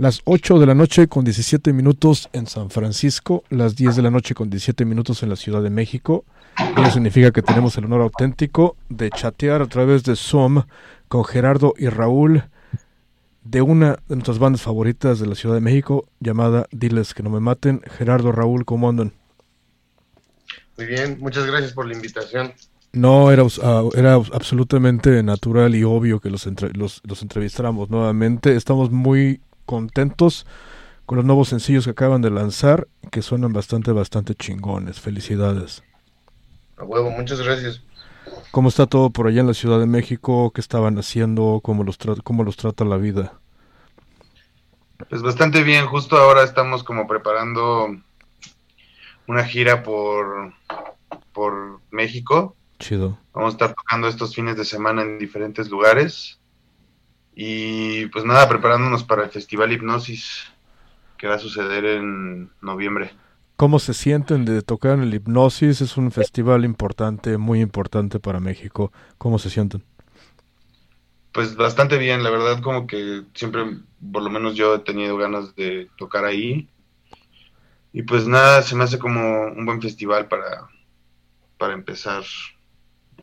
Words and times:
Las 0.00 0.22
8 0.24 0.58
de 0.58 0.64
la 0.64 0.74
noche 0.74 1.08
con 1.08 1.24
17 1.26 1.74
minutos 1.74 2.30
en 2.32 2.46
San 2.46 2.70
Francisco, 2.70 3.44
las 3.50 3.76
10 3.76 3.96
de 3.96 4.00
la 4.00 4.10
noche 4.10 4.34
con 4.34 4.48
17 4.48 4.86
minutos 4.86 5.22
en 5.22 5.28
la 5.28 5.36
Ciudad 5.36 5.62
de 5.62 5.68
México. 5.68 6.24
Eso 6.56 6.92
significa 6.92 7.32
que 7.32 7.42
tenemos 7.42 7.76
el 7.76 7.84
honor 7.84 8.00
auténtico 8.00 8.78
de 8.88 9.10
chatear 9.10 9.60
a 9.60 9.66
través 9.66 10.02
de 10.04 10.16
Zoom 10.16 10.62
con 11.08 11.22
Gerardo 11.26 11.74
y 11.76 11.90
Raúl 11.90 12.44
de 13.44 13.60
una 13.60 13.98
de 14.08 14.16
nuestras 14.16 14.38
bandas 14.38 14.62
favoritas 14.62 15.20
de 15.20 15.26
la 15.26 15.34
Ciudad 15.34 15.56
de 15.56 15.60
México 15.60 16.06
llamada 16.18 16.66
Diles 16.70 17.12
que 17.12 17.22
no 17.22 17.28
me 17.28 17.40
maten. 17.40 17.82
Gerardo, 17.98 18.32
Raúl, 18.32 18.64
¿cómo 18.64 18.88
andan? 18.88 19.12
Muy 20.78 20.86
bien, 20.86 21.18
muchas 21.20 21.44
gracias 21.44 21.74
por 21.74 21.86
la 21.86 21.92
invitación. 21.92 22.54
No, 22.94 23.30
era, 23.30 23.44
ah, 23.62 23.84
era 23.94 24.14
absolutamente 24.14 25.22
natural 25.22 25.74
y 25.74 25.84
obvio 25.84 26.20
que 26.20 26.30
los, 26.30 26.48
los, 26.72 27.02
los 27.04 27.20
entrevistáramos 27.20 27.90
nuevamente. 27.90 28.56
Estamos 28.56 28.90
muy 28.90 29.42
contentos 29.70 30.48
con 31.06 31.14
los 31.14 31.24
nuevos 31.24 31.48
sencillos 31.48 31.84
que 31.84 31.92
acaban 31.92 32.22
de 32.22 32.30
lanzar, 32.30 32.88
que 33.12 33.22
suenan 33.22 33.52
bastante, 33.52 33.92
bastante 33.92 34.34
chingones. 34.34 34.98
Felicidades. 34.98 35.84
A 36.76 36.82
huevo, 36.82 37.08
muchas 37.10 37.40
gracias. 37.40 37.80
¿Cómo 38.50 38.68
está 38.68 38.86
todo 38.86 39.10
por 39.10 39.28
allá 39.28 39.42
en 39.42 39.46
la 39.46 39.54
Ciudad 39.54 39.78
de 39.78 39.86
México? 39.86 40.50
¿Qué 40.52 40.60
estaban 40.60 40.98
haciendo? 40.98 41.60
¿Cómo 41.62 41.84
los, 41.84 41.98
cómo 42.24 42.42
los 42.42 42.56
trata 42.56 42.84
la 42.84 42.96
vida? 42.96 43.34
Pues 45.08 45.22
bastante 45.22 45.62
bien, 45.62 45.86
justo 45.86 46.16
ahora 46.16 46.42
estamos 46.42 46.82
como 46.82 47.06
preparando 47.06 47.96
una 49.28 49.44
gira 49.44 49.84
por, 49.84 50.52
por 51.32 51.78
México. 51.92 52.56
Chido. 52.80 53.18
Vamos 53.32 53.52
a 53.52 53.54
estar 53.54 53.74
tocando 53.74 54.08
estos 54.08 54.34
fines 54.34 54.56
de 54.56 54.64
semana 54.64 55.02
en 55.02 55.20
diferentes 55.20 55.70
lugares. 55.70 56.39
Y 57.34 58.06
pues 58.06 58.24
nada, 58.24 58.48
preparándonos 58.48 59.04
para 59.04 59.24
el 59.24 59.30
Festival 59.30 59.72
Hipnosis 59.72 60.50
que 61.16 61.26
va 61.26 61.34
a 61.34 61.38
suceder 61.38 61.84
en 61.84 62.50
noviembre. 62.62 63.12
¿Cómo 63.56 63.78
se 63.78 63.92
sienten 63.92 64.46
de 64.46 64.62
tocar 64.62 64.94
en 64.94 65.02
el 65.02 65.12
Hipnosis? 65.12 65.82
Es 65.82 65.98
un 65.98 66.10
festival 66.10 66.64
importante, 66.64 67.36
muy 67.36 67.60
importante 67.60 68.18
para 68.18 68.40
México. 68.40 68.90
¿Cómo 69.18 69.38
se 69.38 69.50
sienten? 69.50 69.84
Pues 71.32 71.54
bastante 71.56 71.98
bien, 71.98 72.24
la 72.24 72.30
verdad 72.30 72.62
como 72.62 72.86
que 72.86 73.24
siempre, 73.34 73.64
por 74.12 74.22
lo 74.22 74.30
menos 74.30 74.54
yo 74.54 74.76
he 74.76 74.78
tenido 74.78 75.18
ganas 75.18 75.54
de 75.56 75.90
tocar 75.98 76.24
ahí. 76.24 76.70
Y 77.92 78.02
pues 78.02 78.26
nada, 78.26 78.62
se 78.62 78.74
me 78.74 78.84
hace 78.84 78.98
como 78.98 79.48
un 79.48 79.66
buen 79.66 79.82
festival 79.82 80.26
para, 80.26 80.68
para 81.58 81.74
empezar 81.74 82.24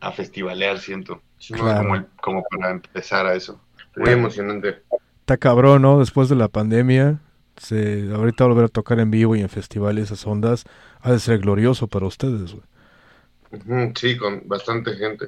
a 0.00 0.12
festivalear, 0.12 0.78
siento. 0.78 1.20
Como, 1.50 2.06
como 2.20 2.44
para 2.44 2.70
empezar 2.70 3.26
a 3.26 3.34
eso. 3.34 3.60
Muy 3.98 4.10
emocionante. 4.10 4.82
Está 5.20 5.36
cabrón, 5.36 5.82
¿no? 5.82 5.98
Después 5.98 6.28
de 6.28 6.36
la 6.36 6.48
pandemia, 6.48 7.20
se, 7.56 8.10
ahorita 8.12 8.46
volver 8.46 8.66
a 8.66 8.68
tocar 8.68 9.00
en 9.00 9.10
vivo 9.10 9.36
y 9.36 9.40
en 9.40 9.48
festivales 9.48 10.04
esas 10.04 10.26
ondas 10.26 10.64
ha 11.00 11.12
de 11.12 11.18
ser 11.18 11.38
glorioso 11.40 11.86
para 11.86 12.06
ustedes. 12.06 12.56
Sí, 13.94 14.16
con 14.16 14.42
bastante 14.46 14.94
gente. 14.94 15.26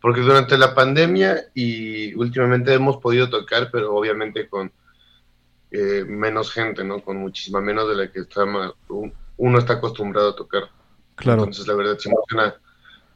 Porque 0.00 0.20
durante 0.20 0.56
la 0.56 0.74
pandemia 0.74 1.44
y 1.54 2.14
últimamente 2.14 2.72
hemos 2.72 2.96
podido 2.98 3.28
tocar, 3.28 3.68
pero 3.70 3.94
obviamente 3.94 4.48
con 4.48 4.72
eh, 5.70 6.04
menos 6.06 6.50
gente, 6.52 6.82
¿no? 6.84 7.02
Con 7.02 7.18
muchísima 7.18 7.60
menos 7.60 7.88
de 7.88 7.94
la 7.94 8.10
que 8.10 8.20
está, 8.20 8.44
uno 9.36 9.58
está 9.58 9.74
acostumbrado 9.74 10.30
a 10.30 10.36
tocar. 10.36 10.64
Claro. 11.16 11.42
Entonces, 11.42 11.66
la 11.66 11.74
verdad, 11.74 11.98
se 11.98 12.08
emociona 12.08 12.54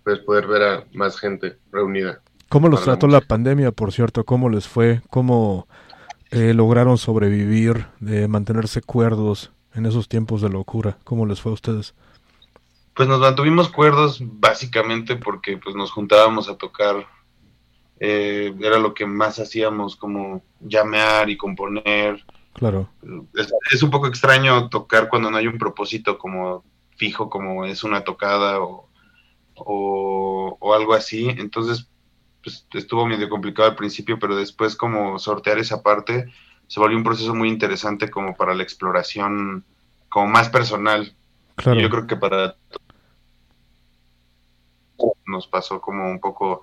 pues, 0.04 0.18
poder 0.20 0.46
ver 0.46 0.62
a 0.62 0.84
más 0.92 1.18
gente 1.18 1.58
reunida. 1.72 2.20
¿Cómo 2.48 2.68
los 2.68 2.84
trató 2.84 3.06
la 3.06 3.20
pandemia, 3.20 3.72
por 3.72 3.92
cierto? 3.92 4.24
¿Cómo 4.24 4.48
les 4.48 4.68
fue? 4.68 5.02
¿Cómo 5.10 5.66
eh, 6.30 6.54
lograron 6.54 6.98
sobrevivir, 6.98 7.86
de 8.00 8.28
mantenerse 8.28 8.80
cuerdos 8.80 9.52
en 9.74 9.86
esos 9.86 10.08
tiempos 10.08 10.40
de 10.42 10.50
locura? 10.50 10.98
¿Cómo 11.04 11.26
les 11.26 11.40
fue 11.40 11.50
a 11.50 11.54
ustedes? 11.54 11.94
Pues 12.94 13.08
nos 13.08 13.20
mantuvimos 13.20 13.68
cuerdos 13.68 14.20
básicamente 14.22 15.16
porque 15.16 15.58
pues 15.58 15.74
nos 15.74 15.90
juntábamos 15.90 16.48
a 16.48 16.56
tocar. 16.56 17.06
Eh, 17.98 18.54
era 18.60 18.78
lo 18.78 18.94
que 18.94 19.06
más 19.06 19.38
hacíamos, 19.38 19.96
como 19.96 20.42
llamear 20.60 21.30
y 21.30 21.36
componer. 21.36 22.24
Claro. 22.52 22.88
Es, 23.72 23.82
un 23.82 23.90
poco 23.90 24.06
extraño 24.06 24.68
tocar 24.68 25.08
cuando 25.08 25.30
no 25.30 25.36
hay 25.36 25.48
un 25.48 25.58
propósito 25.58 26.18
como 26.18 26.64
fijo, 26.96 27.28
como 27.28 27.64
es 27.64 27.82
una 27.82 28.04
tocada 28.04 28.60
o, 28.60 28.88
o 29.56 30.74
algo 30.74 30.94
así. 30.94 31.28
Entonces, 31.30 31.88
pues 32.44 32.66
estuvo 32.74 33.06
medio 33.06 33.28
complicado 33.28 33.68
al 33.68 33.76
principio, 33.76 34.18
pero 34.18 34.36
después 34.36 34.76
como 34.76 35.18
sortear 35.18 35.58
esa 35.58 35.82
parte 35.82 36.30
se 36.66 36.78
volvió 36.78 36.96
un 36.96 37.04
proceso 37.04 37.34
muy 37.34 37.48
interesante 37.48 38.10
como 38.10 38.36
para 38.36 38.54
la 38.54 38.62
exploración 38.62 39.64
como 40.08 40.28
más 40.28 40.48
personal. 40.48 41.14
Claro. 41.56 41.80
Yo 41.80 41.90
creo 41.90 42.06
que 42.06 42.16
para 42.16 42.56
nos 45.26 45.46
pasó 45.46 45.80
como 45.80 46.10
un 46.10 46.20
poco 46.20 46.62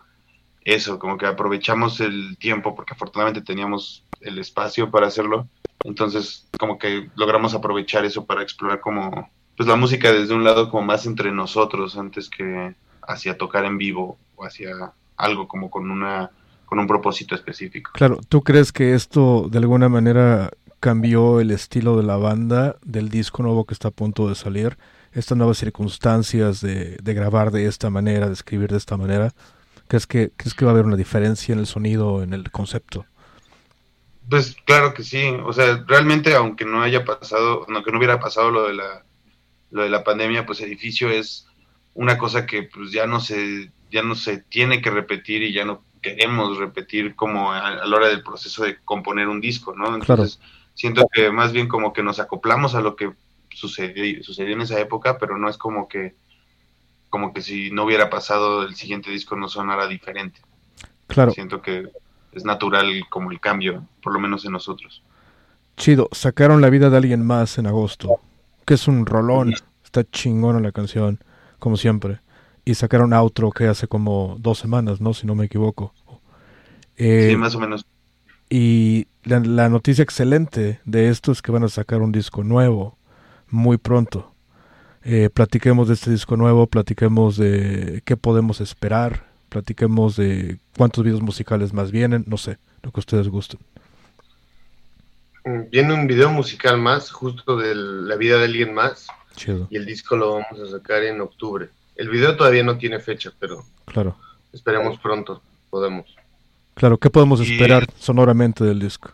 eso, 0.64 1.00
como 1.00 1.18
que 1.18 1.26
aprovechamos 1.26 2.00
el 2.00 2.38
tiempo 2.38 2.76
porque 2.76 2.94
afortunadamente 2.94 3.42
teníamos 3.42 4.06
el 4.22 4.38
espacio 4.38 4.92
para 4.92 5.08
hacerlo. 5.08 5.48
Entonces, 5.84 6.48
como 6.60 6.78
que 6.78 7.10
logramos 7.16 7.54
aprovechar 7.56 8.06
eso 8.06 8.26
para 8.26 8.44
explorar 8.44 8.80
como 8.80 9.30
pues 9.58 9.68
la 9.68 9.76
música 9.76 10.12
desde 10.12 10.34
un 10.34 10.44
lado 10.44 10.70
como 10.70 10.84
más 10.84 11.06
entre 11.06 11.32
nosotros 11.32 11.98
antes 11.98 12.30
que 12.30 12.76
hacia 13.02 13.38
tocar 13.38 13.66
en 13.66 13.78
vivo 13.78 14.18
o 14.36 14.46
hacia 14.46 14.94
algo 15.22 15.48
como 15.48 15.70
con 15.70 15.90
una 15.90 16.32
con 16.72 16.80
un 16.80 16.88
propósito 16.88 17.36
específico. 17.36 17.92
Claro, 17.94 18.22
¿tú 18.30 18.44
crees 18.44 18.72
que 18.72 18.94
esto 18.94 19.50
de 19.50 19.58
alguna 19.58 19.90
manera 19.90 20.52
cambió 20.80 21.42
el 21.42 21.52
estilo 21.52 21.98
de 21.98 22.04
la 22.04 22.16
banda 22.16 22.78
del 22.82 23.10
disco 23.10 23.44
nuevo 23.44 23.66
que 23.66 23.74
está 23.74 23.90
a 23.90 23.92
punto 23.92 24.30
de 24.30 24.36
salir? 24.36 24.78
Estas 25.12 25.38
nuevas 25.38 25.58
circunstancias 25.58 26.62
de, 26.62 26.98
grabar 27.04 27.52
de 27.52 27.66
esta 27.66 27.90
manera, 27.90 28.28
de 28.28 28.34
escribir 28.34 28.72
de 28.72 28.78
esta 28.78 28.96
manera, 28.96 29.34
¿crees 29.90 30.08
que, 30.08 30.32
¿crees 30.38 30.54
que 30.54 30.64
va 30.64 30.72
a 30.72 30.74
haber 30.74 30.86
una 30.86 30.96
diferencia 30.96 31.52
en 31.52 31.60
el 31.60 31.68
sonido, 31.68 32.24
en 32.24 32.34
el 32.34 32.50
concepto? 32.52 33.06
Pues 34.30 34.56
claro 34.64 34.94
que 34.94 35.04
sí, 35.04 35.26
o 35.44 35.52
sea, 35.52 35.84
realmente 35.86 36.34
aunque 36.36 36.64
no 36.64 36.82
haya 36.82 37.04
pasado, 37.04 37.66
aunque 37.68 37.92
no 37.92 37.98
hubiera 37.98 38.22
pasado 38.22 38.50
lo 38.50 38.66
de 38.66 38.76
la, 38.76 39.04
lo 39.72 39.84
de 39.84 39.90
la 39.90 40.06
pandemia, 40.06 40.46
pues 40.46 40.62
edificio 40.62 41.10
es 41.10 41.48
una 41.96 42.18
cosa 42.18 42.46
que 42.46 42.64
pues 42.64 42.94
ya 42.94 43.08
no 43.08 43.20
se 43.20 43.72
ya 43.92 44.02
no 44.02 44.16
se 44.16 44.38
tiene 44.38 44.82
que 44.82 44.90
repetir 44.90 45.44
y 45.44 45.54
ya 45.54 45.66
no 45.66 45.84
queremos 46.02 46.58
repetir 46.58 47.16
como 47.16 47.52
a, 47.52 47.86
la 47.86 47.96
hora 47.96 48.08
del 48.08 48.24
proceso 48.24 48.64
de 48.64 48.78
componer 48.84 49.28
un 49.28 49.42
disco, 49.42 49.76
¿no? 49.76 49.94
Entonces, 49.94 50.40
siento 50.74 51.08
que 51.12 51.30
más 51.32 51.52
bien 51.52 51.68
como 51.68 51.94
que 51.94 52.02
nos 52.02 52.20
acoplamos 52.20 52.74
a 52.74 52.82
lo 52.82 52.96
que 52.96 53.12
sucedió, 53.50 54.24
sucedió 54.24 54.54
en 54.54 54.62
esa 54.62 54.80
época, 54.80 55.18
pero 55.20 55.38
no 55.38 55.50
es 55.50 55.58
como 55.58 55.88
que 55.88 56.16
como 57.10 57.34
que 57.34 57.42
si 57.42 57.72
no 57.72 57.84
hubiera 57.84 58.10
pasado 58.10 58.64
el 58.64 58.76
siguiente 58.76 59.12
disco 59.12 59.36
no 59.36 59.50
sonara 59.50 59.86
diferente. 59.88 60.40
Claro. 61.08 61.32
Siento 61.32 61.62
que 61.62 61.90
es 62.32 62.46
natural 62.46 62.90
como 63.10 63.32
el 63.32 63.42
cambio, 63.42 63.86
por 64.02 64.14
lo 64.14 64.20
menos 64.22 64.46
en 64.46 64.54
nosotros. 64.54 65.04
Chido, 65.76 66.08
sacaron 66.14 66.62
La 66.62 66.70
vida 66.70 66.90
de 66.90 66.96
alguien 66.96 67.26
más 67.26 67.58
en 67.58 67.68
agosto, 67.68 68.22
que 68.66 68.76
es 68.76 68.88
un 68.88 69.06
rolón, 69.06 69.54
está 69.84 70.10
chingona 70.10 70.62
la 70.62 70.72
canción, 70.72 71.20
como 71.60 71.76
siempre 71.76 72.22
y 72.66 72.76
sacaron 72.76 73.14
outro 73.14 73.52
que 73.52 73.68
hace 73.68 73.88
como 73.88 74.38
dos 74.40 74.60
semanas, 74.60 75.02
¿no? 75.02 75.14
Si 75.14 75.26
no 75.26 75.36
me 75.36 75.46
equivoco. 75.46 75.94
Eh, 76.98 77.30
sí, 77.30 77.36
más 77.36 77.56
o 77.56 77.60
menos. 77.60 77.86
Y 78.50 79.08
la, 79.24 79.70
noticia 79.70 80.04
excelente 80.04 80.80
de 80.86 81.10
esto 81.10 81.32
es 81.32 81.42
que 81.42 81.52
van 81.52 81.64
a 81.64 81.70
sacar 81.70 82.02
un 82.02 82.12
disco 82.12 82.44
nuevo 82.44 82.98
muy 83.50 83.78
pronto. 83.78 84.34
Eh, 85.04 85.30
platiquemos 85.34 85.88
de 85.88 85.96
este 85.96 86.12
disco 86.12 86.38
nuevo, 86.38 86.68
platiquemos 86.68 87.38
de 87.38 88.02
qué 88.06 88.18
podemos 88.18 88.62
esperar, 88.62 89.26
platiquemos 89.50 90.16
de 90.16 90.60
cuántos 90.78 91.04
videos 91.04 91.22
musicales 91.22 91.74
más 91.74 91.92
vienen, 91.92 92.24
no 92.28 92.38
sé, 92.38 92.58
lo 92.84 92.92
que 92.92 93.00
ustedes 93.00 93.30
gusten. 93.30 93.60
Mm, 95.46 95.70
viene 95.72 95.94
un 95.94 96.06
video 96.06 96.30
musical 96.30 96.78
más, 96.78 97.10
justo 97.10 97.58
de 97.58 97.74
la 97.74 98.16
vida 98.16 98.38
de 98.38 98.46
alguien 98.46 98.74
más. 98.74 99.08
Chido. 99.36 99.68
Y 99.72 99.78
el 99.78 99.86
disco 99.86 100.16
lo 100.16 100.34
vamos 100.34 100.60
a 100.60 100.78
sacar 100.78 101.04
en 101.04 101.22
octubre. 101.22 101.70
El 102.02 102.10
video 102.10 102.36
todavía 102.36 102.64
no 102.64 102.80
tiene 102.80 103.00
fecha, 103.00 103.32
pero 103.40 103.64
claro. 103.86 104.18
esperemos 104.52 104.98
pronto, 104.98 105.40
podemos. 105.70 106.08
Claro, 106.74 106.98
¿qué 106.98 107.12
podemos 107.12 107.40
esperar 107.42 107.86
sonoramente 108.00 108.64
del 108.64 108.80
disco? 108.80 109.12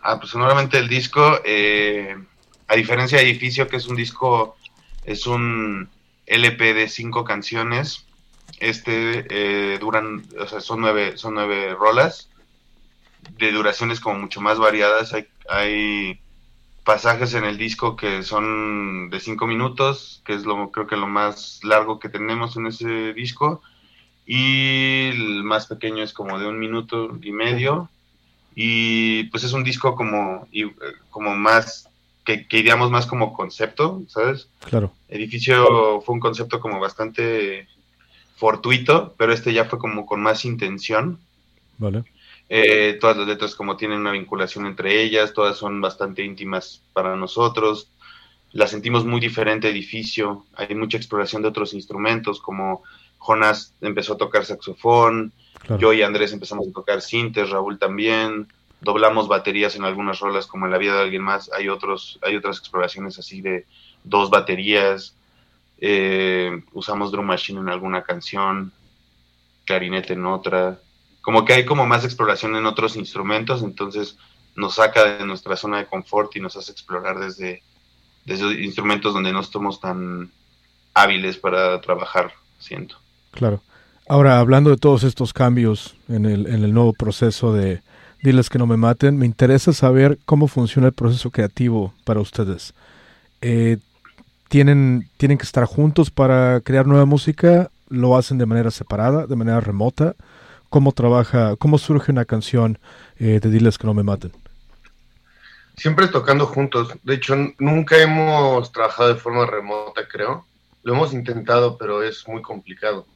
Ah, 0.00 0.18
pues 0.18 0.30
sonoramente 0.30 0.78
el 0.78 0.88
disco, 0.88 1.40
eh, 1.44 2.16
a 2.66 2.76
diferencia 2.76 3.18
de 3.18 3.24
Edificio, 3.24 3.68
que 3.68 3.76
es 3.76 3.86
un 3.88 3.96
disco, 3.96 4.56
es 5.04 5.26
un 5.26 5.90
LP 6.24 6.72
de 6.72 6.88
cinco 6.88 7.24
canciones, 7.24 8.06
este 8.58 9.26
eh, 9.28 9.78
duran, 9.78 10.24
o 10.40 10.46
sea, 10.46 10.60
son 10.60 10.80
nueve, 10.80 11.18
son 11.18 11.34
nueve 11.34 11.74
rolas, 11.74 12.30
de 13.36 13.52
duraciones 13.52 14.00
como 14.00 14.20
mucho 14.20 14.40
más 14.40 14.58
variadas, 14.58 15.12
hay, 15.12 15.26
hay 15.50 16.20
pasajes 16.84 17.34
en 17.34 17.44
el 17.44 17.56
disco 17.56 17.96
que 17.96 18.22
son 18.22 19.08
de 19.10 19.18
cinco 19.18 19.46
minutos, 19.46 20.22
que 20.24 20.34
es 20.34 20.44
lo 20.44 20.70
creo 20.70 20.86
que 20.86 20.96
lo 20.96 21.06
más 21.06 21.60
largo 21.64 21.98
que 21.98 22.08
tenemos 22.08 22.56
en 22.56 22.66
ese 22.66 23.12
disco, 23.14 23.62
y 24.26 25.08
el 25.08 25.44
más 25.44 25.66
pequeño 25.66 26.02
es 26.02 26.12
como 26.12 26.38
de 26.38 26.46
un 26.46 26.58
minuto 26.58 27.18
y 27.22 27.32
medio, 27.32 27.88
Y 28.56 29.24
pues 29.24 29.42
es 29.42 29.52
un 29.52 29.64
disco 29.64 29.96
como, 29.96 30.46
y, 30.52 30.70
como 31.10 31.34
más, 31.34 31.88
que, 32.24 32.46
que 32.46 32.58
iríamos 32.58 32.88
más 32.88 33.04
como 33.04 33.32
concepto, 33.32 34.02
¿sabes? 34.06 34.48
Claro. 34.60 34.92
Edificio 35.08 36.00
fue 36.02 36.14
un 36.14 36.20
concepto 36.20 36.60
como 36.60 36.78
bastante 36.78 37.66
fortuito, 38.36 39.14
pero 39.18 39.32
este 39.32 39.52
ya 39.52 39.64
fue 39.64 39.80
como 39.80 40.06
con 40.06 40.22
más 40.22 40.44
intención. 40.44 41.18
Vale. 41.78 42.04
Eh, 42.48 42.98
todas 43.00 43.16
las 43.16 43.26
letras 43.26 43.54
como 43.54 43.76
tienen 43.76 44.00
una 44.00 44.12
vinculación 44.12 44.66
entre 44.66 45.02
ellas, 45.02 45.32
todas 45.32 45.56
son 45.56 45.80
bastante 45.80 46.22
íntimas 46.22 46.82
para 46.92 47.16
nosotros. 47.16 47.90
La 48.52 48.66
sentimos 48.66 49.04
muy 49.04 49.20
diferente 49.20 49.68
edificio, 49.68 50.44
hay 50.54 50.74
mucha 50.74 50.96
exploración 50.96 51.42
de 51.42 51.48
otros 51.48 51.74
instrumentos, 51.74 52.40
como 52.40 52.82
Jonas 53.18 53.74
empezó 53.80 54.14
a 54.14 54.18
tocar 54.18 54.44
saxofón, 54.44 55.32
yo 55.78 55.92
y 55.92 56.02
Andrés 56.02 56.32
empezamos 56.32 56.68
a 56.68 56.72
tocar 56.72 57.00
sintes, 57.00 57.50
Raúl 57.50 57.78
también, 57.78 58.46
doblamos 58.80 59.26
baterías 59.26 59.74
en 59.74 59.84
algunas 59.84 60.20
rolas 60.20 60.46
como 60.46 60.66
en 60.66 60.72
la 60.72 60.78
vida 60.78 60.94
de 60.94 61.02
alguien 61.02 61.22
más, 61.22 61.50
hay 61.52 61.68
otros, 61.68 62.18
hay 62.22 62.36
otras 62.36 62.58
exploraciones 62.58 63.18
así 63.18 63.40
de 63.40 63.66
dos 64.04 64.30
baterías, 64.30 65.16
eh, 65.78 66.62
usamos 66.72 67.10
drum 67.10 67.26
machine 67.26 67.58
en 67.58 67.70
alguna 67.70 68.02
canción, 68.02 68.72
clarinete 69.64 70.12
en 70.12 70.26
otra, 70.26 70.78
como 71.24 71.44
que 71.44 71.54
hay 71.54 71.64
como 71.64 71.86
más 71.86 72.04
exploración 72.04 72.54
en 72.54 72.66
otros 72.66 72.96
instrumentos, 72.96 73.62
entonces 73.62 74.18
nos 74.56 74.74
saca 74.74 75.16
de 75.16 75.26
nuestra 75.26 75.56
zona 75.56 75.78
de 75.78 75.86
confort 75.86 76.36
y 76.36 76.40
nos 76.40 76.56
hace 76.56 76.70
explorar 76.70 77.18
desde, 77.18 77.62
desde 78.26 78.62
instrumentos 78.62 79.14
donde 79.14 79.32
no 79.32 79.40
estamos 79.40 79.80
tan 79.80 80.30
hábiles 80.92 81.38
para 81.38 81.80
trabajar, 81.80 82.30
siento. 82.58 82.96
Claro. 83.30 83.62
Ahora, 84.06 84.38
hablando 84.38 84.68
de 84.68 84.76
todos 84.76 85.02
estos 85.02 85.32
cambios 85.32 85.96
en 86.08 86.26
el, 86.26 86.46
en 86.46 86.62
el 86.62 86.74
nuevo 86.74 86.92
proceso 86.92 87.54
de 87.54 87.80
Diles 88.22 88.50
que 88.50 88.58
no 88.58 88.66
me 88.66 88.76
maten, 88.76 89.16
me 89.16 89.26
interesa 89.26 89.72
saber 89.72 90.18
cómo 90.26 90.46
funciona 90.46 90.88
el 90.88 90.94
proceso 90.94 91.30
creativo 91.30 91.94
para 92.04 92.20
ustedes. 92.20 92.74
Eh, 93.40 93.78
¿tienen, 94.48 95.08
¿Tienen 95.16 95.38
que 95.38 95.44
estar 95.44 95.64
juntos 95.64 96.10
para 96.10 96.60
crear 96.60 96.86
nueva 96.86 97.06
música? 97.06 97.70
¿Lo 97.88 98.16
hacen 98.16 98.36
de 98.36 98.46
manera 98.46 98.70
separada, 98.70 99.26
de 99.26 99.36
manera 99.36 99.60
remota? 99.60 100.14
Cómo 100.74 100.90
trabaja, 100.90 101.54
cómo 101.54 101.78
surge 101.78 102.10
una 102.10 102.24
canción 102.24 102.80
eh, 103.20 103.38
de 103.40 103.48
Diles 103.48 103.78
que 103.78 103.86
no 103.86 103.94
me 103.94 104.02
maten. 104.02 104.32
Siempre 105.76 106.08
tocando 106.08 106.46
juntos. 106.46 106.88
De 107.04 107.14
hecho, 107.14 107.36
nunca 107.60 107.96
hemos 108.02 108.72
trabajado 108.72 109.10
de 109.10 109.20
forma 109.20 109.46
remota, 109.46 110.08
creo. 110.08 110.44
Lo 110.82 110.94
hemos 110.94 111.12
intentado, 111.12 111.78
pero 111.78 112.02
es 112.02 112.26
muy 112.26 112.42
complicado. 112.42 113.06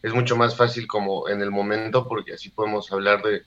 Es 0.00 0.14
mucho 0.14 0.36
más 0.36 0.54
fácil 0.54 0.86
como 0.86 1.28
en 1.28 1.42
el 1.42 1.50
momento, 1.50 2.06
porque 2.06 2.34
así 2.34 2.50
podemos 2.50 2.92
hablar 2.92 3.20
de 3.22 3.42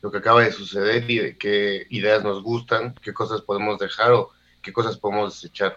lo 0.00 0.12
que 0.12 0.18
acaba 0.18 0.44
de 0.44 0.52
suceder 0.52 1.10
y 1.10 1.18
de 1.18 1.36
qué 1.36 1.88
ideas 1.90 2.22
nos 2.22 2.40
gustan, 2.40 2.94
qué 3.02 3.12
cosas 3.12 3.40
podemos 3.40 3.80
dejar 3.80 4.12
o 4.12 4.30
qué 4.62 4.72
cosas 4.72 4.96
podemos 4.96 5.34
desechar. 5.34 5.76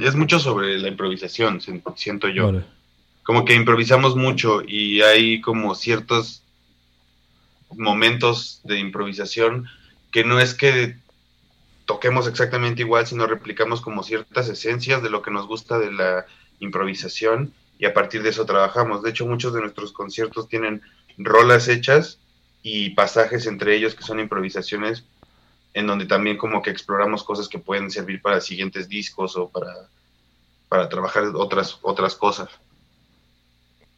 Es 0.00 0.16
mucho 0.16 0.40
sobre 0.40 0.76
la 0.76 0.88
improvisación, 0.88 1.60
siento 1.94 2.28
yo 2.28 2.50
como 3.24 3.44
que 3.44 3.54
improvisamos 3.54 4.14
mucho 4.16 4.62
y 4.66 5.00
hay 5.00 5.40
como 5.40 5.74
ciertos 5.74 6.42
momentos 7.70 8.60
de 8.64 8.78
improvisación 8.78 9.66
que 10.12 10.24
no 10.24 10.38
es 10.38 10.54
que 10.54 10.96
toquemos 11.86 12.28
exactamente 12.28 12.82
igual, 12.82 13.06
sino 13.06 13.26
replicamos 13.26 13.80
como 13.80 14.02
ciertas 14.02 14.48
esencias 14.48 15.02
de 15.02 15.10
lo 15.10 15.22
que 15.22 15.30
nos 15.30 15.46
gusta 15.46 15.78
de 15.78 15.90
la 15.90 16.26
improvisación 16.60 17.52
y 17.78 17.86
a 17.86 17.94
partir 17.94 18.22
de 18.22 18.30
eso 18.30 18.46
trabajamos. 18.46 19.02
De 19.02 19.10
hecho, 19.10 19.26
muchos 19.26 19.52
de 19.52 19.60
nuestros 19.60 19.92
conciertos 19.92 20.48
tienen 20.48 20.82
rolas 21.18 21.68
hechas 21.68 22.18
y 22.62 22.90
pasajes 22.90 23.46
entre 23.46 23.74
ellos 23.74 23.94
que 23.94 24.04
son 24.04 24.20
improvisaciones 24.20 25.04
en 25.74 25.86
donde 25.86 26.06
también 26.06 26.36
como 26.36 26.62
que 26.62 26.70
exploramos 26.70 27.24
cosas 27.24 27.48
que 27.48 27.58
pueden 27.58 27.90
servir 27.90 28.22
para 28.22 28.40
siguientes 28.40 28.88
discos 28.88 29.36
o 29.36 29.48
para, 29.48 29.88
para 30.68 30.88
trabajar 30.88 31.24
otras, 31.34 31.78
otras 31.82 32.14
cosas. 32.14 32.48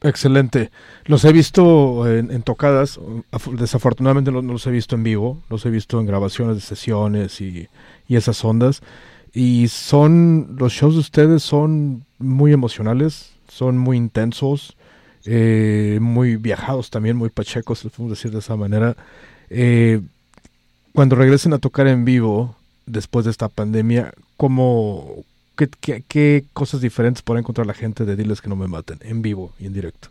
Excelente. 0.02 0.70
Los 1.06 1.24
he 1.24 1.32
visto 1.32 2.06
en, 2.10 2.42
tocadas, 2.42 3.00
desafortunadamente 3.52 4.30
no, 4.30 4.42
los 4.42 4.66
he 4.66 4.70
visto 4.70 4.94
en 4.94 5.02
vivo, 5.02 5.42
los 5.48 5.64
he 5.64 5.70
visto 5.70 5.98
en 5.98 6.06
grabaciones 6.06 6.56
de 6.56 6.60
sesiones 6.60 7.40
y, 7.40 7.68
esas 8.08 8.44
ondas. 8.44 8.82
Y 9.32 9.68
son, 9.68 10.56
los 10.58 10.72
shows 10.72 10.94
de 10.94 11.00
ustedes 11.00 11.42
son 11.42 12.04
muy 12.18 12.52
emocionales, 12.52 13.32
son 13.48 13.78
muy 13.78 13.96
intensos, 13.96 14.76
eh, 15.24 15.98
muy 16.00 16.36
viajados 16.36 16.90
también, 16.90 17.16
muy 17.16 17.30
pachecos, 17.30 17.82
podemos 17.82 18.10
decir 18.10 18.30
de 18.30 18.38
esa 18.38 18.56
manera. 18.56 18.96
Eh, 19.50 20.00
cuando 20.92 21.16
regresen 21.16 21.52
a 21.52 21.58
tocar 21.58 21.88
en 21.88 22.04
vivo, 22.04 22.54
después 22.86 23.24
de 23.24 23.30
esta 23.30 23.48
pandemia, 23.48 24.12
¿cómo, 24.36 25.24
¿Qué, 25.56 26.44
cosas 26.52 26.80
diferentes 26.82 27.22
podrá 27.22 27.40
encontrar 27.40 27.66
la 27.66 27.74
gente 27.74 28.04
de 28.04 28.14
Diles 28.14 28.42
que 28.42 28.48
no 28.48 28.56
me 28.56 28.68
maten 28.68 28.98
en 29.02 29.22
vivo 29.22 29.52
y 29.58 29.66
en 29.66 29.72
directo? 29.72 30.08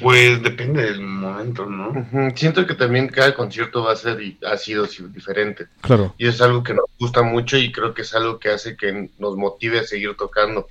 Pues 0.00 0.42
depende 0.42 0.82
del 0.82 1.00
momento, 1.00 1.66
¿no? 1.66 1.92
Siento 2.34 2.66
que 2.66 2.74
también 2.74 3.06
cada 3.06 3.32
concierto 3.32 3.84
va 3.84 3.92
a 3.92 3.96
ser 3.96 4.20
y 4.20 4.36
ha 4.44 4.56
sido 4.56 4.86
diferente. 4.86 5.68
Claro. 5.82 6.14
Y 6.18 6.26
es 6.26 6.40
algo 6.40 6.64
que 6.64 6.74
nos 6.74 6.86
gusta 6.98 7.22
mucho 7.22 7.56
y 7.56 7.70
creo 7.70 7.94
que 7.94 8.02
es 8.02 8.12
algo 8.12 8.40
que 8.40 8.50
hace 8.50 8.76
que 8.76 9.10
nos 9.18 9.36
motive 9.36 9.78
a 9.78 9.84
seguir 9.84 10.16
tocando. 10.16 10.66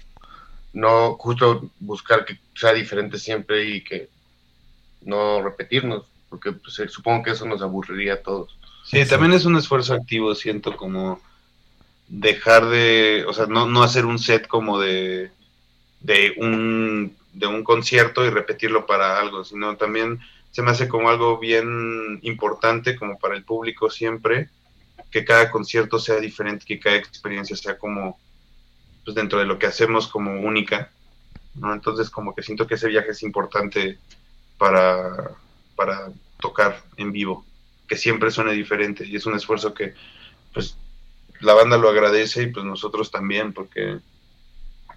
No 0.73 1.13
justo 1.13 1.69
buscar 1.79 2.25
que 2.25 2.37
sea 2.53 2.73
diferente 2.73 3.17
siempre 3.17 3.63
y 3.63 3.81
que 3.81 4.09
no 5.03 5.41
repetirnos, 5.41 6.03
porque 6.29 6.51
pues, 6.51 6.81
supongo 6.91 7.23
que 7.23 7.31
eso 7.31 7.45
nos 7.45 7.61
aburriría 7.61 8.15
a 8.15 8.21
todos. 8.21 8.57
Sí, 8.83 9.05
también 9.05 9.31
es 9.31 9.45
un 9.45 9.55
esfuerzo 9.55 9.93
activo, 9.93 10.35
siento 10.35 10.75
como 10.75 11.21
dejar 12.07 12.67
de, 12.67 13.25
o 13.27 13.33
sea, 13.33 13.45
no, 13.47 13.67
no 13.67 13.83
hacer 13.83 14.05
un 14.05 14.19
set 14.19 14.47
como 14.47 14.79
de, 14.79 15.31
de, 16.01 16.33
un, 16.37 17.15
de 17.33 17.47
un 17.47 17.63
concierto 17.63 18.25
y 18.25 18.29
repetirlo 18.29 18.85
para 18.85 19.19
algo, 19.19 19.43
sino 19.43 19.75
también 19.77 20.19
se 20.51 20.61
me 20.61 20.71
hace 20.71 20.87
como 20.87 21.09
algo 21.09 21.39
bien 21.39 22.19
importante 22.21 22.95
como 22.95 23.17
para 23.17 23.35
el 23.35 23.43
público 23.43 23.89
siempre, 23.89 24.49
que 25.09 25.25
cada 25.25 25.49
concierto 25.49 25.97
sea 25.97 26.19
diferente, 26.19 26.65
que 26.65 26.79
cada 26.79 26.95
experiencia 26.95 27.55
sea 27.55 27.77
como, 27.77 28.19
pues 29.03 29.15
dentro 29.15 29.39
de 29.39 29.45
lo 29.45 29.57
que 29.57 29.65
hacemos 29.65 30.07
como 30.07 30.41
única, 30.41 30.91
¿no? 31.55 31.73
Entonces 31.73 32.09
como 32.09 32.35
que 32.35 32.43
siento 32.43 32.67
que 32.67 32.75
ese 32.75 32.87
viaje 32.87 33.11
es 33.11 33.23
importante 33.23 33.97
para, 34.57 35.31
para 35.75 36.11
tocar 36.39 36.83
en 36.97 37.11
vivo, 37.11 37.45
que 37.87 37.97
siempre 37.97 38.29
suene 38.29 38.53
diferente 38.53 39.05
y 39.07 39.15
es 39.15 39.25
un 39.25 39.35
esfuerzo 39.35 39.73
que 39.73 39.93
pues 40.53 40.77
la 41.43 41.53
banda 41.53 41.77
lo 41.77 41.89
agradece 41.89 42.43
y 42.43 42.47
pues 42.47 42.65
nosotros 42.65 43.11
también, 43.11 43.53
porque 43.53 43.99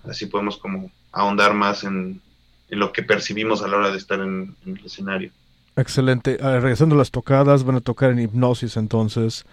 así 0.05 0.27
podemos 0.27 0.57
como 0.57 0.91
ahondar 1.13 1.55
más 1.55 1.85
en, 1.85 2.21
lo 2.69 2.93
que 2.93 3.03
percibimos 3.03 3.63
a 3.63 3.69
la 3.69 3.77
hora 3.77 3.91
de 3.91 3.99
estar 3.99 4.21
en, 4.21 4.57
el 4.65 4.85
escenario. 4.85 5.31
Excelente. 5.77 6.39
Ah, 6.41 6.59
regresando 6.59 6.95
a 6.95 6.99
las 6.99 7.11
tocadas, 7.11 7.65
van 7.65 7.77
a 7.77 7.81
tocar 7.81 8.11
en 8.11 8.21
Hipnosis 8.21 8.77
entonces. 8.77 9.45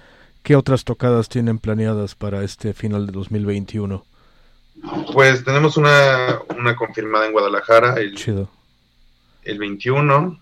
¿Qué 0.42 0.56
otras 0.56 0.84
tocadas 0.84 1.30
tienen 1.30 1.60
planeadas 1.60 2.16
para 2.16 2.44
este 2.44 2.74
final 2.74 3.06
de 3.06 3.12
2021? 3.14 4.06
Pues 5.14 5.44
tenemos 5.44 5.78
una, 5.78 6.40
una 6.58 6.76
confirmada 6.76 7.28
en 7.28 7.32
Guadalajara 7.32 7.96
el, 7.96 8.16
Chido. 8.16 8.50
el 9.44 9.60
21 9.60 10.40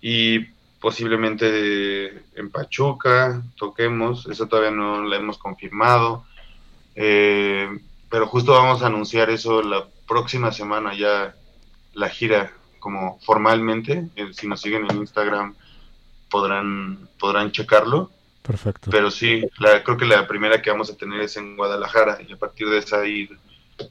y 0.00 0.51
posiblemente 0.82 2.24
en 2.34 2.50
Pachuca 2.50 3.40
toquemos, 3.56 4.26
eso 4.26 4.48
todavía 4.48 4.72
no 4.72 5.04
la 5.04 5.16
hemos 5.16 5.38
confirmado, 5.38 6.26
eh, 6.96 7.68
pero 8.10 8.26
justo 8.26 8.52
vamos 8.52 8.82
a 8.82 8.88
anunciar 8.88 9.30
eso 9.30 9.62
la 9.62 9.86
próxima 10.08 10.50
semana 10.50 10.92
ya 10.94 11.36
la 11.94 12.08
gira 12.08 12.52
como 12.80 13.20
formalmente, 13.20 14.08
eh, 14.16 14.32
si 14.32 14.48
nos 14.48 14.60
siguen 14.60 14.90
en 14.90 14.96
Instagram 14.96 15.54
podrán 16.28 17.08
podrán 17.18 17.52
checarlo. 17.52 18.10
Perfecto. 18.42 18.90
Pero 18.90 19.12
sí, 19.12 19.46
la, 19.60 19.84
creo 19.84 19.96
que 19.96 20.04
la 20.04 20.26
primera 20.26 20.60
que 20.60 20.70
vamos 20.70 20.90
a 20.90 20.96
tener 20.96 21.20
es 21.20 21.36
en 21.36 21.56
Guadalajara 21.56 22.18
y 22.26 22.32
a 22.32 22.36
partir 22.36 22.68
de 22.68 22.78
esa 22.78 23.06
ir, 23.06 23.38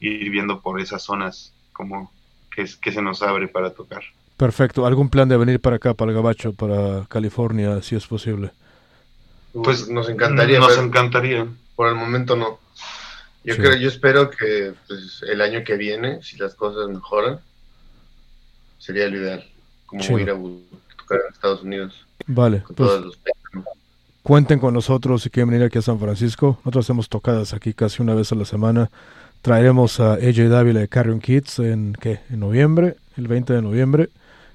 ir 0.02 0.30
viendo 0.30 0.60
por 0.60 0.82
esas 0.82 1.02
zonas 1.04 1.54
como 1.72 2.12
que, 2.54 2.66
que 2.82 2.92
se 2.92 3.02
nos 3.02 3.24
abre 3.24 3.48
para 3.48 3.74
tocar. 3.74 4.04
Perfecto. 4.42 4.88
¿Algún 4.88 5.08
plan 5.08 5.30
de 5.30 5.38
venir 5.38 5.60
para 5.60 5.76
acá, 5.76 5.94
para 5.94 6.10
el 6.10 6.18
Gabacho, 6.18 6.52
para 6.52 7.06
California, 7.08 7.80
si 7.84 7.96
es 7.96 8.08
posible? 8.08 8.50
Pues 9.54 9.88
nos 9.88 10.10
encantaría. 10.10 10.58
Nos 10.60 10.80
encantaría. 10.80 11.46
Por 11.76 11.90
el 11.90 11.94
momento 11.94 12.36
no. 12.36 12.58
Yo 13.44 13.56
creo, 13.56 13.76
yo 13.76 13.88
espero 13.88 14.32
que 14.32 14.74
pues, 14.88 15.24
el 15.30 15.42
año 15.42 15.64
que 15.64 15.76
viene, 15.76 16.24
si 16.24 16.38
las 16.38 16.56
cosas 16.56 16.90
mejoran, 16.90 17.40
sería 18.80 19.08
lo 19.10 19.18
ideal. 19.18 19.48
Como 19.86 20.18
ir 20.18 20.32
a 20.32 20.34
tocar 20.34 21.20
en 21.20 21.34
Estados 21.34 21.62
Unidos. 21.62 22.04
Vale. 22.26 22.64
Pues, 22.76 22.90
cuenten 24.24 24.58
con 24.58 24.74
nosotros 24.74 25.22
si 25.22 25.30
quieren 25.30 25.52
venir 25.52 25.68
aquí 25.68 25.78
a 25.78 25.84
San 25.84 26.00
Francisco. 26.00 26.58
Nosotros 26.62 26.88
hacemos 26.88 27.10
tocadas 27.10 27.54
aquí 27.54 27.76
casi 27.76 28.02
una 28.02 28.16
vez 28.16 28.32
a 28.32 28.36
la 28.36 28.46
semana. 28.46 28.90
Traeremos 29.44 30.00
a 30.00 30.14
AJ 30.14 30.50
Dávila 30.50 30.80
de 30.80 30.88
Carrion 30.88 31.20
Kids 31.20 31.60
en, 31.60 31.94
¿qué? 31.94 32.22
en 32.32 32.40
noviembre, 32.40 32.96
el 33.18 33.28
20 33.28 33.54
de 33.54 33.62
noviembre 33.62 34.10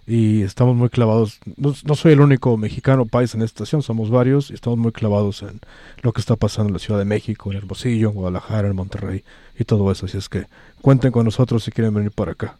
y 0.07 0.43
estamos 0.43 0.77
muy 0.77 0.89
clavados. 0.89 1.41
No, 1.57 1.95
soy 1.95 2.13
el 2.13 2.21
único 2.21 2.57
mexicano 2.57 3.07
país 3.07 3.35
en 3.35 3.43
esta 3.43 3.65
estación, 3.65 3.83
somos 3.83 4.11
varios 4.11 4.51
y 4.51 4.55
estamos 4.55 4.79
muy 4.79 4.93
clavados 4.93 5.43
en 5.43 5.61
lo 6.03 6.13
que 6.13 6.21
está 6.21 6.37
pasando 6.37 6.69
en 6.69 6.75
la 6.75 6.79
Ciudad 6.79 6.99
de 6.99 7.05
México, 7.05 7.51
en 7.51 7.59
Hermosillo, 7.59 8.11
en 8.11 8.15
Guadalajara, 8.15 8.69
en 8.69 8.77
Monterrey 8.77 9.25
y 9.59 9.65
todo 9.65 9.91
eso. 9.91 10.07
Así 10.07 10.17
es 10.17 10.29
que 10.29 10.47
cuenten 10.81 11.11
con 11.11 11.25
nosotros 11.25 11.65
si 11.65 11.73
quieren 11.73 11.93
venir 11.93 12.13
para 12.13 12.33
acá. 12.33 12.57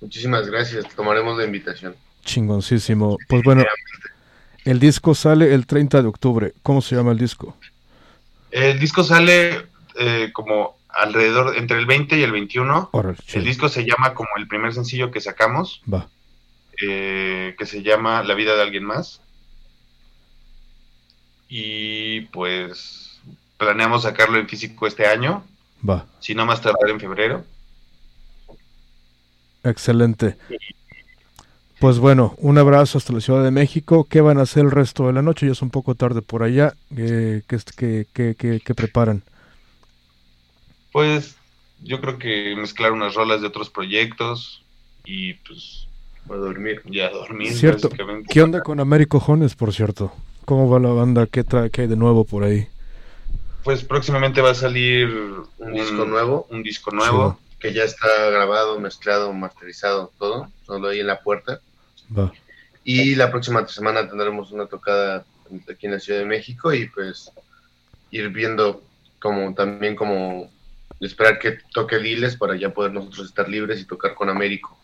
Muchísimas 0.00 0.48
gracias, 0.48 0.88
tomaremos 0.94 1.38
la 1.38 1.44
invitación. 1.44 1.94
Chingoncísimo. 2.24 3.16
Pues 3.28 3.42
bueno, 3.42 3.64
el 4.64 4.80
disco 4.80 5.14
sale 5.14 5.54
el 5.54 5.66
30 5.66 6.02
de 6.02 6.08
octubre. 6.08 6.54
¿Cómo 6.62 6.82
se 6.82 6.96
llama 6.96 7.12
el 7.12 7.18
disco? 7.18 7.56
El 8.50 8.78
disco 8.78 9.04
sale 9.04 9.66
eh, 9.98 10.30
como 10.32 10.77
alrededor 10.98 11.56
entre 11.56 11.78
el 11.78 11.86
20 11.86 12.18
y 12.18 12.22
el 12.22 12.32
21. 12.32 12.90
el 13.32 13.44
disco 13.44 13.68
se 13.68 13.84
llama 13.84 14.14
como 14.14 14.30
el 14.36 14.48
primer 14.48 14.74
sencillo 14.74 15.10
que 15.10 15.20
sacamos. 15.20 15.82
Va. 15.92 16.08
Eh, 16.80 17.56
que 17.58 17.66
se 17.66 17.82
llama 17.82 18.22
La 18.22 18.34
vida 18.34 18.54
de 18.54 18.62
alguien 18.62 18.84
más. 18.84 19.20
Y 21.48 22.22
pues 22.32 23.20
planeamos 23.56 24.02
sacarlo 24.02 24.38
en 24.38 24.48
físico 24.48 24.86
este 24.86 25.06
año. 25.06 25.44
Va. 25.88 26.06
Si 26.20 26.34
no 26.34 26.46
más 26.46 26.60
tardar 26.60 26.90
en 26.90 27.00
febrero. 27.00 27.44
Excelente. 29.64 30.36
Pues 31.78 32.00
bueno, 32.00 32.34
un 32.38 32.58
abrazo 32.58 32.98
hasta 32.98 33.12
la 33.12 33.20
Ciudad 33.20 33.44
de 33.44 33.52
México. 33.52 34.04
¿Qué 34.08 34.20
van 34.20 34.38
a 34.38 34.42
hacer 34.42 34.64
el 34.64 34.72
resto 34.72 35.06
de 35.06 35.12
la 35.12 35.22
noche? 35.22 35.46
Ya 35.46 35.52
es 35.52 35.62
un 35.62 35.70
poco 35.70 35.94
tarde 35.94 36.22
por 36.22 36.42
allá. 36.42 36.74
¿Qué, 36.94 37.42
qué, 37.46 38.74
preparan? 38.74 39.22
Pues 40.92 41.36
yo 41.82 42.00
creo 42.00 42.18
que 42.18 42.54
mezclar 42.56 42.92
unas 42.92 43.14
rolas 43.14 43.40
de 43.40 43.46
otros 43.46 43.70
proyectos 43.70 44.62
y 45.04 45.34
pues 45.34 45.88
a 46.30 46.36
dormir. 46.36 46.82
Ya 46.84 47.10
dormir. 47.10 47.52
Cierto. 47.52 47.90
¿Qué 48.28 48.42
onda 48.42 48.62
con 48.62 48.80
Américo 48.80 49.20
Jones, 49.20 49.54
por 49.54 49.72
cierto? 49.72 50.12
¿Cómo 50.44 50.68
va 50.68 50.78
la 50.78 50.90
banda? 50.90 51.26
¿Qué, 51.26 51.44
trae, 51.44 51.70
qué 51.70 51.82
hay 51.82 51.86
de 51.86 51.96
nuevo 51.96 52.24
por 52.24 52.44
ahí? 52.44 52.68
Pues 53.64 53.84
próximamente 53.84 54.40
va 54.40 54.50
a 54.50 54.54
salir 54.54 55.08
un, 55.58 55.72
disco 55.72 56.04
nuevo. 56.04 56.46
Un 56.50 56.62
disco 56.62 56.90
nuevo. 56.90 57.38
Que 57.58 57.72
ya 57.72 57.84
está 57.84 58.06
grabado, 58.30 58.78
mezclado, 58.78 59.32
masterizado, 59.32 60.12
todo. 60.18 60.48
Solo 60.66 60.88
ahí 60.88 61.00
en 61.00 61.06
la 61.06 61.20
puerta. 61.20 61.60
Va. 62.16 62.32
Y 62.84 63.14
la 63.14 63.30
próxima 63.30 63.66
semana 63.68 64.08
tendremos 64.08 64.52
una 64.52 64.66
tocada 64.66 65.24
aquí 65.70 65.86
en 65.86 65.92
la 65.92 66.00
Ciudad 66.00 66.20
de 66.20 66.26
México 66.26 66.72
y 66.72 66.88
pues 66.88 67.30
ir 68.10 68.28
viendo 68.30 68.82
como 69.18 69.52
también 69.54 69.96
como 69.96 70.50
esperar 71.00 71.38
que 71.38 71.58
toque 71.72 71.98
Diles 71.98 72.36
para 72.36 72.56
ya 72.56 72.70
poder 72.70 72.92
nosotros 72.92 73.26
estar 73.26 73.48
libres 73.48 73.80
y 73.80 73.84
tocar 73.84 74.14
con 74.14 74.28
Américo. 74.28 74.76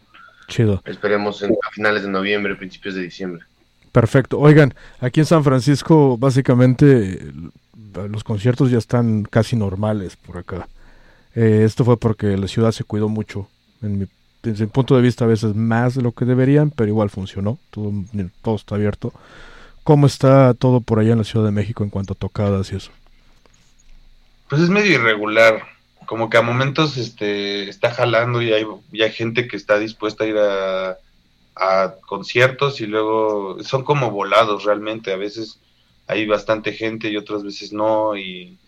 Chido. 0.49 0.83
Esperemos 0.85 1.43
en, 1.43 1.53
a 1.53 1.71
finales 1.71 2.03
de 2.03 2.11
noviembre, 2.11 2.55
principios 2.55 2.95
de 2.95 3.03
diciembre. 3.03 3.45
Perfecto. 3.93 4.39
Oigan, 4.39 4.75
aquí 5.01 5.21
en 5.21 5.27
San 5.27 5.45
Francisco 5.45 6.19
básicamente 6.19 7.33
los 8.11 8.25
conciertos 8.25 8.71
ya 8.71 8.79
están 8.79 9.25
casi 9.25 9.57
normales 9.57 10.17
por 10.17 10.39
acá. 10.39 10.69
Eh, 11.35 11.63
esto 11.65 11.85
fue 11.85 11.97
porque 11.97 12.37
la 12.37 12.49
ciudad 12.49 12.73
se 12.73 12.85
cuidó 12.85 13.09
mucho. 13.09 13.49
En 13.83 14.01
mi, 14.01 14.07
desde 14.43 14.65
mi 14.65 14.71
punto 14.71 14.97
de 14.97 15.03
vista 15.03 15.25
a 15.25 15.29
veces 15.29 15.55
más 15.55 15.95
de 15.95 16.03
lo 16.03 16.13
que 16.13 16.25
deberían, 16.25 16.71
pero 16.71 16.89
igual 16.89 17.11
funcionó. 17.11 17.59
Todo, 17.71 17.93
todo 18.43 18.57
está 18.57 18.75
abierto. 18.75 19.13
¿Cómo 19.85 20.07
está 20.07 20.55
todo 20.55 20.81
por 20.81 20.99
allá 20.99 21.13
en 21.13 21.19
la 21.19 21.25
Ciudad 21.25 21.45
de 21.45 21.53
México 21.53 21.85
en 21.85 21.91
cuanto 21.91 22.15
a 22.15 22.17
tocadas 22.17 22.73
y 22.73 22.77
eso? 22.77 22.91
Pues 24.49 24.63
es 24.63 24.71
medio 24.71 24.93
irregular 24.93 25.63
como 26.07 26.31
que 26.31 26.37
a 26.37 26.43
momentos 26.43 26.97
este, 26.97 27.69
está 27.69 27.91
jalando 27.93 28.43
y 28.43 28.53
hay, 28.53 28.65
hay 29.01 29.13
gente 29.13 29.49
que 29.49 29.57
está 29.57 29.79
dispuesta 29.79 30.25
a 30.25 30.27
ir 30.27 30.37
a, 30.39 30.99
conciertos 32.07 32.81
y 32.81 32.87
luego 32.87 33.63
son 33.63 33.85
como 33.85 34.11
volados 34.11 34.65
realmente. 34.65 35.13
A 35.13 35.17
veces 35.17 35.61
hay 36.09 36.27
bastante 36.27 36.73
gente 36.73 37.09
y 37.09 37.17
otras 37.17 37.45
veces 37.45 37.73
no 37.73 38.17
y 38.17 38.59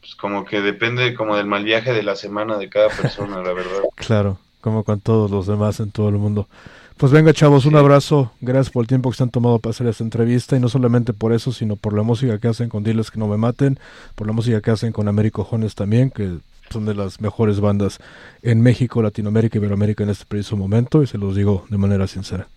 pues 0.00 0.14
como 0.14 0.44
que 0.44 0.62
depende 0.62 1.14
como 1.14 1.36
del 1.36 1.46
mal 1.46 1.64
viaje 1.64 1.92
de 1.92 2.02
la 2.02 2.16
semana 2.16 2.56
de 2.56 2.70
cada 2.70 2.88
persona, 2.88 3.42
la 3.42 3.52
verdad. 3.52 3.82
Claro, 3.96 4.38
como 4.62 4.82
con 4.82 5.00
todos 5.00 5.30
los 5.30 5.46
demás 5.46 5.78
en 5.80 5.90
todo 5.90 6.08
el 6.08 6.16
mundo. 6.16 6.48
Pues 6.96 7.12
venga, 7.12 7.34
chavos, 7.34 7.66
un 7.66 7.76
abrazo. 7.76 8.32
Gracias 8.40 8.70
por 8.72 8.82
el 8.82 8.88
tiempo 8.88 9.10
que 9.10 9.18
se 9.18 9.22
han 9.22 9.30
tomado 9.30 9.58
para 9.58 9.72
hacer 9.72 9.86
esta 9.86 10.02
entrevista. 10.02 10.56
Y 10.56 10.60
no 10.60 10.70
solamente 10.70 11.12
por 11.12 11.34
eso, 11.34 11.52
sino 11.52 11.76
por 11.76 11.92
la 11.92 12.02
música 12.02 12.38
que 12.38 12.48
hacen 12.48 12.70
con 12.70 12.82
Diles 12.84 13.10
que 13.10 13.18
no 13.18 13.28
me 13.28 13.36
maten, 13.36 13.78
por 14.14 14.26
la 14.26 14.32
música 14.32 14.62
que 14.62 14.70
hacen 14.70 14.92
con 14.92 15.06
Américo 15.06 15.44
Jones 15.44 15.74
también, 15.74 16.10
que 16.10 16.38
son 16.70 16.84
de 16.84 16.94
las 16.94 17.20
mejores 17.20 17.60
bandas 17.60 17.98
en 18.42 18.60
México, 18.60 19.02
Latinoamérica 19.02 19.56
y 19.56 19.60
Iberoamérica 19.60 20.04
en 20.04 20.10
este 20.10 20.24
preciso 20.26 20.56
momento 20.56 21.02
y 21.02 21.06
se 21.06 21.18
los 21.18 21.34
digo 21.34 21.66
de 21.68 21.78
manera 21.78 22.06
sincera. 22.06 22.48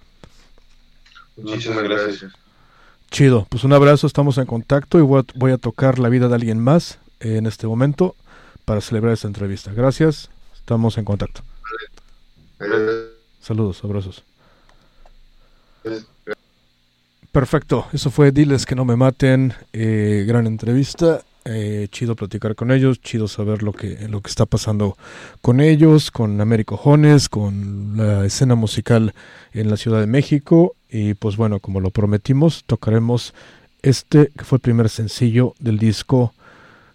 Muchísimas 1.37 1.83
gracias. 1.83 2.31
Chido, 3.11 3.47
pues 3.49 3.63
un 3.63 3.73
abrazo, 3.73 4.05
estamos 4.07 4.37
en 4.37 4.45
contacto 4.45 4.99
y 4.99 5.01
voy 5.01 5.51
a, 5.51 5.57
tocar 5.57 5.97
la 5.99 6.09
vida 6.09 6.27
de 6.27 6.35
alguien 6.35 6.59
más 6.59 6.99
en 7.19 7.47
este 7.47 7.65
momento 7.65 8.15
para 8.65 8.81
celebrar 8.81 9.13
esta 9.13 9.27
entrevista. 9.27 9.71
Gracias, 9.73 10.29
estamos 10.53 10.97
en 10.97 11.05
contacto. 11.05 11.41
Saludos, 13.41 13.83
abrazos. 13.83 14.23
Perfecto, 17.31 17.87
eso 17.93 18.11
fue 18.11 18.31
Diles 18.31 18.65
que 18.65 18.75
no 18.75 18.85
me 18.85 18.95
maten, 18.95 19.53
eh, 19.73 20.25
gran 20.27 20.45
entrevista 20.45 21.23
eh, 21.51 21.87
chido 21.91 22.15
platicar 22.15 22.53
con 22.53 22.71
ellos, 22.71 23.01
chido 23.01 23.27
saber 23.27 23.63
lo 23.63 23.73
que, 23.73 24.07
lo 24.07 24.21
que 24.21 24.29
está 24.29 24.45
pasando 24.45 24.95
con 25.41 25.61
ellos, 25.61 26.11
con 26.11 26.39
Américo 26.41 26.77
Jones, 26.77 27.27
con 27.27 27.97
la 27.97 28.23
escena 28.23 28.53
musical 28.53 29.15
en 29.51 29.69
la 29.69 29.77
Ciudad 29.77 29.99
de 29.99 30.05
México. 30.05 30.75
Y 30.91 31.15
pues 31.15 31.37
bueno, 31.37 31.59
como 31.59 31.79
lo 31.79 31.89
prometimos, 31.89 32.63
tocaremos 32.65 33.33
este 33.81 34.31
que 34.37 34.45
fue 34.45 34.57
el 34.57 34.61
primer 34.61 34.89
sencillo 34.89 35.55
del 35.59 35.79
disco 35.79 36.33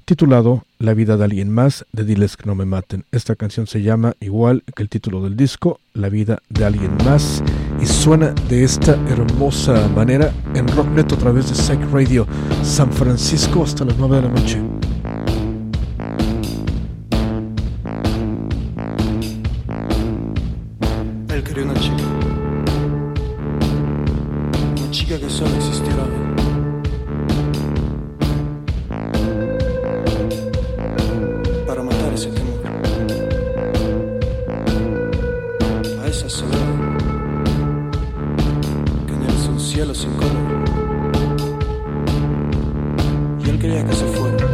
titulado 0.04 0.64
La 0.78 0.94
vida 0.94 1.16
de 1.16 1.25
alguien 1.25 1.50
más 1.50 1.84
de 1.92 2.04
Diles 2.04 2.37
que 2.37 2.46
no 2.46 2.54
me 2.54 2.64
maten. 2.64 3.04
Esta 3.11 3.34
canción 3.34 3.66
se 3.66 3.82
llama 3.82 4.14
igual 4.20 4.62
que 4.76 4.82
el 4.82 4.88
título 4.88 5.23
del 5.23 5.37
disco, 5.37 5.80
La 5.94 6.08
vida 6.08 6.38
de 6.49 6.64
alguien 6.64 6.96
más, 7.04 7.42
y 7.84 7.86
suena 7.86 8.32
de 8.48 8.64
esta 8.64 8.92
hermosa 9.10 9.88
manera 9.94 10.32
en 10.54 10.66
Rocknet 10.68 11.12
a 11.12 11.16
través 11.18 11.50
de 11.50 11.54
Psych 11.54 11.92
Radio 11.92 12.26
San 12.62 12.90
Francisco 12.90 13.62
hasta 13.62 13.84
las 13.84 13.98
9 13.98 14.16
de 14.16 14.22
la 14.22 14.28
noche. 14.28 14.58
Él 21.28 21.42
quería 21.42 21.64
una 21.64 21.74
chica, 21.74 22.04
una 24.78 24.90
chica 24.90 25.18
que 25.18 25.28
solo 25.28 25.54
existiera 25.54 26.33
Y 39.76 39.81
él 43.50 43.59
quería 43.59 43.85
que 43.85 43.93
se 43.93 44.07
fuera. 44.07 44.53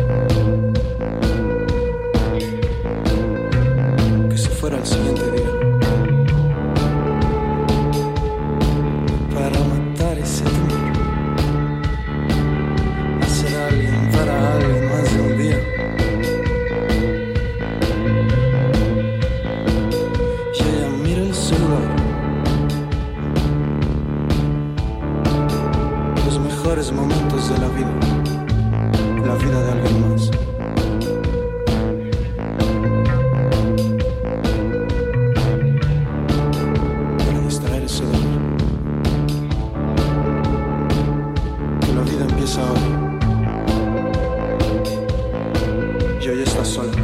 Y 46.61 46.79
hoy 46.79 47.00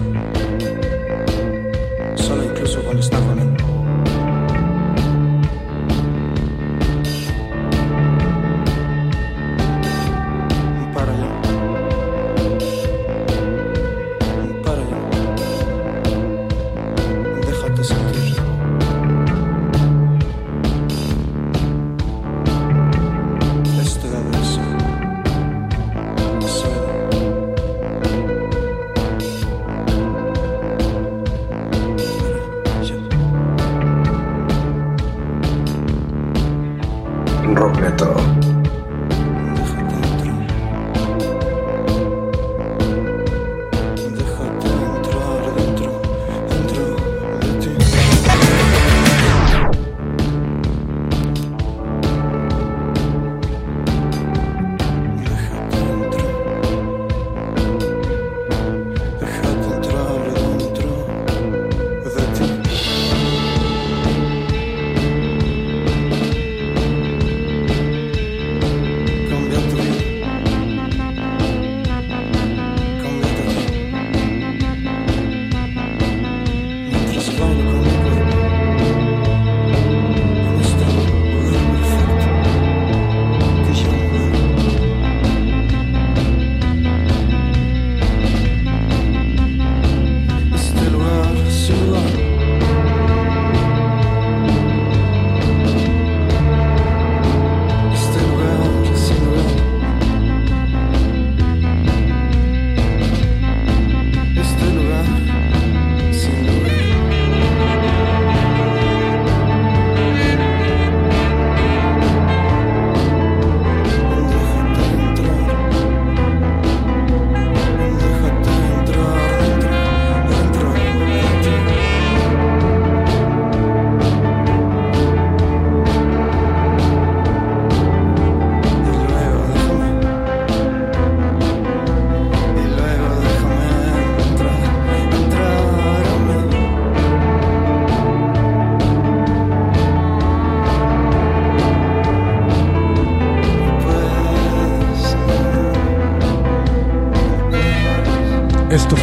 método. 37.86 38.25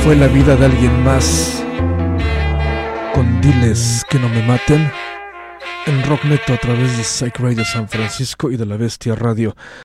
Fue 0.03 0.15
la 0.17 0.27
vida 0.27 0.57
de 0.57 0.65
alguien 0.65 1.03
más. 1.03 1.63
Con 3.13 3.39
diles 3.39 4.03
que 4.09 4.19
no 4.19 4.27
me 4.27 4.41
maten. 4.43 4.91
En 5.85 6.03
Rock 6.03 6.25
Neto 6.25 6.53
a 6.53 6.57
través 6.57 6.97
de 6.97 7.03
Psych 7.03 7.39
Radio 7.39 7.63
San 7.63 7.87
Francisco 7.87 8.51
y 8.51 8.57
de 8.57 8.65
la 8.65 8.75
Bestia 8.75 9.15
Radio. 9.15 9.55